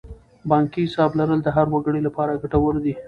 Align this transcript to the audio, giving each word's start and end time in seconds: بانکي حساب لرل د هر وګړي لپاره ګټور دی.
بانکي 0.51 0.81
حساب 0.87 1.11
لرل 1.19 1.39
د 1.43 1.49
هر 1.55 1.65
وګړي 1.73 2.01
لپاره 2.07 2.39
ګټور 2.41 2.75
دی. 2.83 2.93